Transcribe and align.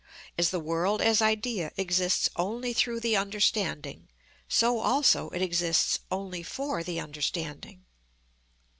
As 0.35 0.49
the 0.49 0.59
world 0.59 0.99
as 0.99 1.21
idea 1.21 1.71
exists 1.77 2.27
only 2.35 2.73
through 2.73 3.01
the 3.01 3.15
understanding, 3.15 4.07
so 4.49 4.79
also 4.79 5.29
it 5.29 5.43
exists 5.43 5.99
only 6.09 6.41
for 6.41 6.81
the 6.83 6.99
understanding. 6.99 7.85